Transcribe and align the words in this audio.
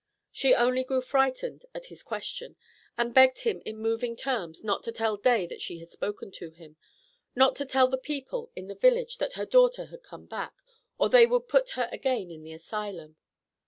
She 0.31 0.55
only 0.55 0.83
grew 0.83 0.99
frightened 0.99 1.63
at 1.75 1.85
his 1.93 2.01
questions, 2.01 2.55
and 2.97 3.13
begged 3.13 3.41
him 3.41 3.61
in 3.67 3.77
moving 3.77 4.15
terms 4.15 4.63
not 4.63 4.81
to 4.85 4.91
tell 4.91 5.15
Day 5.15 5.45
that 5.45 5.61
she 5.61 5.77
had 5.77 5.91
spoken 5.91 6.31
to 6.41 6.49
him 6.49 6.75
not 7.35 7.55
to 7.57 7.65
tell 7.67 7.87
the 7.87 7.99
people 7.99 8.49
in 8.55 8.65
the 8.65 8.73
village 8.73 9.19
that 9.19 9.33
her 9.33 9.45
daughter 9.45 9.85
had 9.93 10.01
come 10.01 10.25
back, 10.25 10.53
or 10.97 11.07
they 11.07 11.27
would 11.27 11.47
put 11.47 11.69
her 11.77 11.87
again 11.91 12.31
in 12.31 12.41
the 12.41 12.51
asylum. 12.53 13.15